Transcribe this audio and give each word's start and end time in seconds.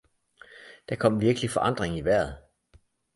Der 0.89 0.95
kom 0.97 1.21
virkelig 1.21 1.49
forandring 1.51 1.97
i 1.97 2.01
vejret 2.01 2.37